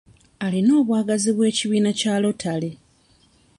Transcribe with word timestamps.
Alina 0.45 0.71
obwagazi 0.81 1.29
bw'ekibiina 1.33 1.91
kya 1.99 2.13
lotale. 2.23 2.69